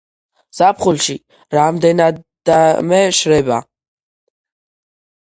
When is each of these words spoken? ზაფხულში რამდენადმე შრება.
ზაფხულში 0.59 1.15
რამდენადმე 1.55 3.01
შრება. 3.19 3.61